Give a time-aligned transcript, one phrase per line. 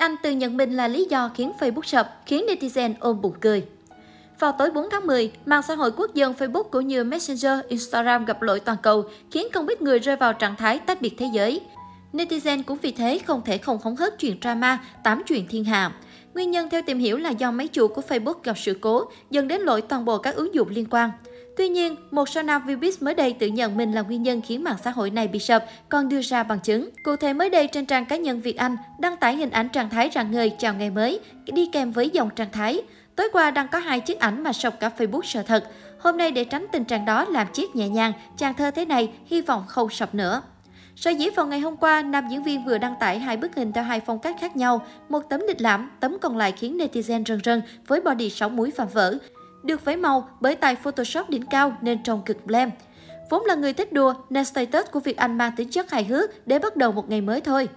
[0.00, 3.64] Anh tự nhận mình là lý do khiến Facebook sập, khiến netizen ôm bụng cười.
[4.38, 8.24] Vào tối 4 tháng 10, mạng xã hội quốc dân Facebook cũng như Messenger, Instagram
[8.24, 11.26] gặp lỗi toàn cầu, khiến không ít người rơi vào trạng thái tách biệt thế
[11.32, 11.60] giới.
[12.12, 15.92] Netizen cũng vì thế không thể không hóng hớt chuyện drama, tám chuyện thiên hạ.
[16.34, 19.48] Nguyên nhân theo tìm hiểu là do máy chủ của Facebook gặp sự cố, dẫn
[19.48, 21.10] đến lỗi toàn bộ các ứng dụng liên quan.
[21.60, 24.64] Tuy nhiên, một số nam Vbiz mới đây tự nhận mình là nguyên nhân khiến
[24.64, 26.90] mạng xã hội này bị sập, còn đưa ra bằng chứng.
[27.02, 29.90] Cụ thể mới đây trên trang cá nhân Việt Anh đăng tải hình ảnh trạng
[29.90, 32.82] thái rạng ngời chào ngày mới, đi kèm với dòng trạng thái.
[33.16, 35.64] Tối qua đang có hai chiếc ảnh mà sọc cả Facebook sợ thật.
[35.98, 39.12] Hôm nay để tránh tình trạng đó làm chiếc nhẹ nhàng, chàng thơ thế này
[39.26, 40.42] hy vọng không sập nữa.
[40.96, 43.72] Sở dĩ vào ngày hôm qua, nam diễn viên vừa đăng tải hai bức hình
[43.72, 44.86] theo hai phong cách khác nhau.
[45.08, 48.70] Một tấm lịch lãm, tấm còn lại khiến netizen rần rần với body sáu múi
[48.70, 49.18] phạm vỡ.
[49.62, 52.70] Được vấy màu bởi tài Photoshop đỉnh cao nên trông cực glam.
[53.30, 56.46] Vốn là người thích đùa nên status của Việt Anh mang tính chất hài hước
[56.46, 57.68] để bắt đầu một ngày mới thôi.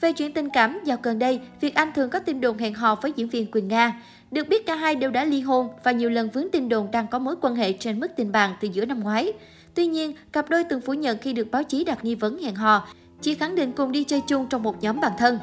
[0.00, 2.94] Về chuyện tình cảm, dạo gần đây, Việt Anh thường có tin đồn hẹn hò
[2.94, 4.02] với diễn viên Quỳnh Nga.
[4.30, 7.06] Được biết cả hai đều đã ly hôn và nhiều lần vướng tin đồn đang
[7.06, 9.32] có mối quan hệ trên mức tình bạn từ giữa năm ngoái.
[9.74, 12.54] Tuy nhiên, cặp đôi từng phủ nhận khi được báo chí đặt nghi vấn hẹn
[12.54, 12.88] hò,
[13.20, 15.38] chỉ khẳng định cùng đi chơi chung trong một nhóm bạn thân.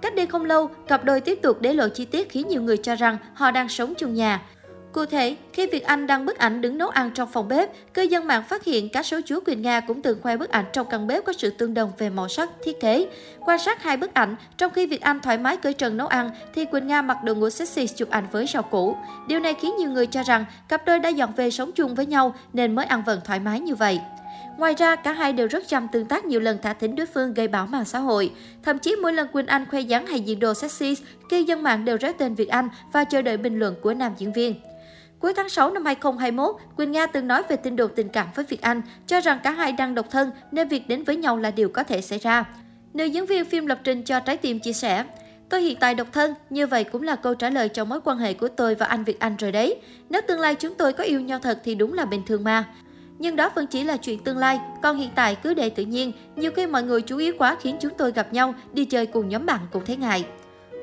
[0.00, 2.76] Cách đây không lâu, cặp đôi tiếp tục để lộ chi tiết khiến nhiều người
[2.76, 4.42] cho rằng họ đang sống chung nhà.
[4.94, 8.02] Cụ thể, khi Việt Anh đăng bức ảnh đứng nấu ăn trong phòng bếp, cư
[8.02, 10.86] dân mạng phát hiện cá sấu chúa Quỳnh Nga cũng từng khoe bức ảnh trong
[10.90, 13.06] căn bếp có sự tương đồng về màu sắc, thiết kế.
[13.46, 16.30] Quan sát hai bức ảnh, trong khi Việt Anh thoải mái cởi trần nấu ăn,
[16.54, 18.96] thì Quỳnh Nga mặc đồ ngủ sexy chụp ảnh với rau củ.
[19.28, 22.06] Điều này khiến nhiều người cho rằng cặp đôi đã dọn về sống chung với
[22.06, 24.00] nhau nên mới ăn vần thoải mái như vậy.
[24.58, 27.34] Ngoài ra, cả hai đều rất chăm tương tác nhiều lần thả thính đối phương
[27.34, 28.32] gây bão mạng xã hội.
[28.62, 30.96] Thậm chí mỗi lần Quỳnh Anh khoe dáng hay diện đồ sexy,
[31.28, 34.12] cư dân mạng đều réo tên Việt Anh và chờ đợi bình luận của nam
[34.18, 34.54] diễn viên.
[35.24, 38.44] Cuối tháng 6 năm 2021, Quỳnh Nga từng nói về tin đồn tình cảm với
[38.44, 41.50] Việt Anh, cho rằng cả hai đang độc thân nên việc đến với nhau là
[41.50, 42.44] điều có thể xảy ra.
[42.94, 45.04] Nữ diễn viên phim lập trình cho Trái Tim chia sẻ,
[45.48, 48.18] Tôi hiện tại độc thân, như vậy cũng là câu trả lời cho mối quan
[48.18, 49.80] hệ của tôi và anh Việt Anh rồi đấy.
[50.08, 52.64] Nếu tương lai chúng tôi có yêu nhau thật thì đúng là bình thường mà.
[53.18, 56.12] Nhưng đó vẫn chỉ là chuyện tương lai, còn hiện tại cứ để tự nhiên.
[56.36, 59.28] Nhiều khi mọi người chú ý quá khiến chúng tôi gặp nhau, đi chơi cùng
[59.28, 60.24] nhóm bạn cũng thấy ngại.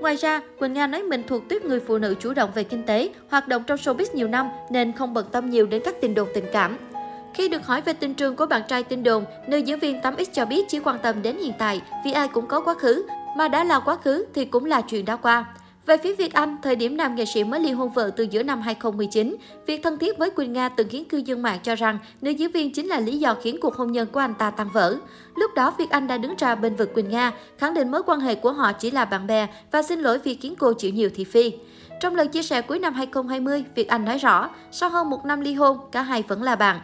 [0.01, 2.83] Ngoài ra, Quỳnh Nga nói mình thuộc tuyết người phụ nữ chủ động về kinh
[2.83, 6.13] tế, hoạt động trong showbiz nhiều năm nên không bận tâm nhiều đến các tình
[6.13, 6.77] đồn tình cảm.
[7.33, 10.25] Khi được hỏi về tình trường của bạn trai tin đồn, nữ diễn viên 8X
[10.33, 13.05] cho biết chỉ quan tâm đến hiện tại vì ai cũng có quá khứ,
[13.37, 15.45] mà đã là quá khứ thì cũng là chuyện đã qua.
[15.85, 18.43] Về phía Việt Anh, thời điểm nam nghệ sĩ mới ly hôn vợ từ giữa
[18.43, 21.99] năm 2019, việc thân thiết với Quỳnh Nga từng khiến cư dân mạng cho rằng
[22.21, 24.69] nữ diễn viên chính là lý do khiến cuộc hôn nhân của anh ta tan
[24.73, 24.95] vỡ.
[25.35, 28.19] Lúc đó, Việt Anh đã đứng ra bên vực Quỳnh Nga, khẳng định mối quan
[28.19, 31.09] hệ của họ chỉ là bạn bè và xin lỗi vì khiến cô chịu nhiều
[31.15, 31.51] thị phi.
[31.99, 35.41] Trong lần chia sẻ cuối năm 2020, Việt Anh nói rõ, sau hơn một năm
[35.41, 36.79] ly hôn, cả hai vẫn là bạn.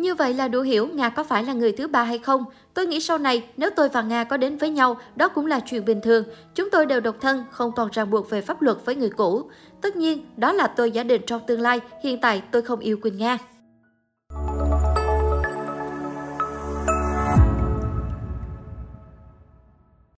[0.00, 2.44] Như vậy là đủ hiểu Nga có phải là người thứ ba hay không?
[2.74, 5.60] Tôi nghĩ sau này, nếu tôi và Nga có đến với nhau, đó cũng là
[5.60, 6.24] chuyện bình thường.
[6.54, 9.50] Chúng tôi đều độc thân, không còn ràng buộc về pháp luật với người cũ.
[9.80, 12.96] Tất nhiên, đó là tôi giả định trong tương lai, hiện tại tôi không yêu
[13.02, 13.38] Quỳnh Nga.